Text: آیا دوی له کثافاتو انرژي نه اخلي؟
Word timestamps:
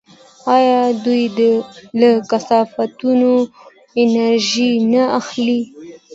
آیا 0.55 0.81
دوی 1.03 1.23
له 1.99 2.09
کثافاتو 2.31 3.11
انرژي 4.01 4.71
نه 4.91 5.03
اخلي؟ 5.19 5.59